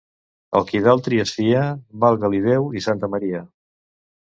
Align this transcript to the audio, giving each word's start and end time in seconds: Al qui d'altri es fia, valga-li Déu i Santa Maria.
Al 0.59 0.63
qui 0.71 0.79
d'altri 0.87 1.19
es 1.25 1.33
fia, 1.41 1.61
valga-li 2.05 2.41
Déu 2.49 2.67
i 2.81 2.85
Santa 2.89 3.13
Maria. 3.17 3.45